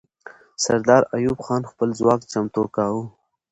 سردار 0.63 1.03
ایوب 1.15 1.39
خان 1.45 1.61
خپل 1.71 1.89
ځواک 1.99 2.21
چمتو 2.31 2.61
کاوه. 2.75 3.03